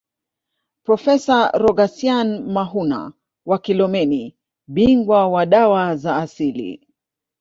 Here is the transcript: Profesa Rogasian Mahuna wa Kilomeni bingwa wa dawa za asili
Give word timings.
Profesa 0.83 1.51
Rogasian 1.59 2.47
Mahuna 2.53 3.13
wa 3.45 3.59
Kilomeni 3.59 4.35
bingwa 4.67 5.27
wa 5.29 5.45
dawa 5.45 5.95
za 5.95 6.15
asili 6.17 6.87